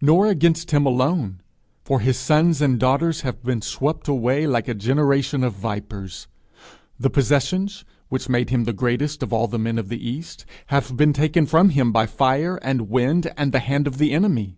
[0.00, 1.42] nor against him alone,
[1.84, 6.26] for his sons and daughters have been swept away like a generation of vipers!
[6.98, 10.96] The possessions, which made him the greatest of all the men of the east, have
[10.96, 14.56] been taken from him by fire and wind and the hand of the enemy!